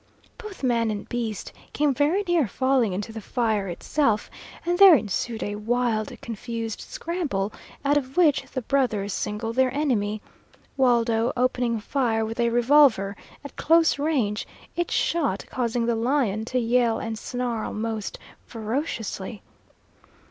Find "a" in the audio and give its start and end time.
5.43-5.57, 12.39-12.49